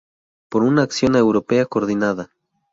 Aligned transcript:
Por 0.49 0.63
una 0.63 0.81
acción 0.81 1.13
europea 1.15 1.67
coordinada". 1.67 2.31